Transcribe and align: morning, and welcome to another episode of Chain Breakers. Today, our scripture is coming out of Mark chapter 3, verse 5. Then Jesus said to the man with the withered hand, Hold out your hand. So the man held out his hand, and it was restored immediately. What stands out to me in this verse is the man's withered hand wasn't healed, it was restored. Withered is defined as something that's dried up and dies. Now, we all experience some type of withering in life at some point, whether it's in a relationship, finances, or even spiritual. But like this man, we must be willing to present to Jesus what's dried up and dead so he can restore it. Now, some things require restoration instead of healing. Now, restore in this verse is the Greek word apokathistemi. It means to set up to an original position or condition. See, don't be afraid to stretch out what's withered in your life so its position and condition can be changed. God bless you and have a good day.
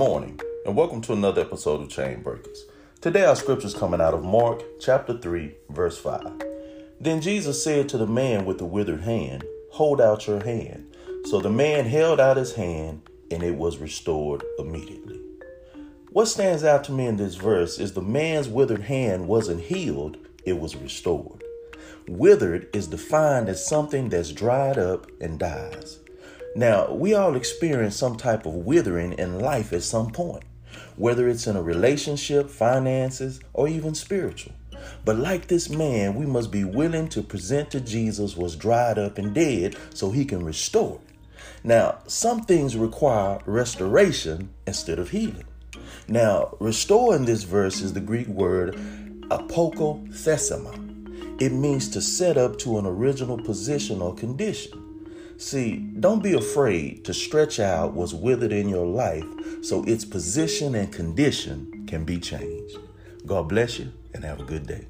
morning, 0.00 0.40
and 0.64 0.74
welcome 0.74 1.02
to 1.02 1.12
another 1.12 1.42
episode 1.42 1.82
of 1.82 1.90
Chain 1.90 2.22
Breakers. 2.22 2.64
Today, 3.02 3.26
our 3.26 3.36
scripture 3.36 3.66
is 3.66 3.74
coming 3.74 4.00
out 4.00 4.14
of 4.14 4.24
Mark 4.24 4.62
chapter 4.80 5.18
3, 5.18 5.54
verse 5.68 5.98
5. 5.98 6.40
Then 6.98 7.20
Jesus 7.20 7.62
said 7.62 7.86
to 7.90 7.98
the 7.98 8.06
man 8.06 8.46
with 8.46 8.56
the 8.56 8.64
withered 8.64 9.02
hand, 9.02 9.44
Hold 9.72 10.00
out 10.00 10.26
your 10.26 10.42
hand. 10.42 10.96
So 11.26 11.38
the 11.38 11.50
man 11.50 11.84
held 11.84 12.18
out 12.18 12.38
his 12.38 12.54
hand, 12.54 13.10
and 13.30 13.42
it 13.42 13.56
was 13.56 13.76
restored 13.76 14.42
immediately. 14.58 15.20
What 16.08 16.28
stands 16.28 16.64
out 16.64 16.82
to 16.84 16.92
me 16.92 17.04
in 17.04 17.18
this 17.18 17.34
verse 17.34 17.78
is 17.78 17.92
the 17.92 18.00
man's 18.00 18.48
withered 18.48 18.84
hand 18.84 19.28
wasn't 19.28 19.60
healed, 19.60 20.16
it 20.46 20.58
was 20.58 20.76
restored. 20.76 21.44
Withered 22.08 22.74
is 22.74 22.86
defined 22.86 23.50
as 23.50 23.68
something 23.68 24.08
that's 24.08 24.32
dried 24.32 24.78
up 24.78 25.10
and 25.20 25.38
dies. 25.38 25.98
Now, 26.54 26.92
we 26.92 27.14
all 27.14 27.36
experience 27.36 27.96
some 27.96 28.16
type 28.16 28.44
of 28.44 28.54
withering 28.54 29.12
in 29.12 29.38
life 29.38 29.72
at 29.72 29.84
some 29.84 30.10
point, 30.10 30.42
whether 30.96 31.28
it's 31.28 31.46
in 31.46 31.56
a 31.56 31.62
relationship, 31.62 32.50
finances, 32.50 33.40
or 33.52 33.68
even 33.68 33.94
spiritual. 33.94 34.52
But 35.04 35.16
like 35.16 35.46
this 35.46 35.70
man, 35.70 36.16
we 36.16 36.26
must 36.26 36.50
be 36.50 36.64
willing 36.64 37.08
to 37.10 37.22
present 37.22 37.70
to 37.70 37.80
Jesus 37.80 38.36
what's 38.36 38.56
dried 38.56 38.98
up 38.98 39.16
and 39.16 39.32
dead 39.32 39.76
so 39.94 40.10
he 40.10 40.24
can 40.24 40.44
restore 40.44 40.96
it. 40.96 41.02
Now, 41.62 42.00
some 42.06 42.42
things 42.42 42.76
require 42.76 43.38
restoration 43.46 44.50
instead 44.66 44.98
of 44.98 45.10
healing. 45.10 45.44
Now, 46.08 46.56
restore 46.58 47.14
in 47.14 47.26
this 47.26 47.44
verse 47.44 47.80
is 47.80 47.92
the 47.92 48.00
Greek 48.00 48.26
word 48.26 48.74
apokathistemi. 49.28 51.40
It 51.40 51.52
means 51.52 51.88
to 51.90 52.00
set 52.00 52.36
up 52.36 52.58
to 52.60 52.78
an 52.78 52.86
original 52.86 53.38
position 53.38 54.02
or 54.02 54.14
condition. 54.14 54.89
See, 55.40 55.76
don't 55.98 56.22
be 56.22 56.34
afraid 56.34 57.02
to 57.06 57.14
stretch 57.14 57.60
out 57.60 57.94
what's 57.94 58.12
withered 58.12 58.52
in 58.52 58.68
your 58.68 58.86
life 58.86 59.24
so 59.62 59.82
its 59.84 60.04
position 60.04 60.74
and 60.74 60.92
condition 60.92 61.86
can 61.88 62.04
be 62.04 62.18
changed. 62.18 62.76
God 63.24 63.48
bless 63.48 63.78
you 63.78 63.90
and 64.12 64.22
have 64.22 64.40
a 64.40 64.44
good 64.44 64.66
day. 64.66 64.86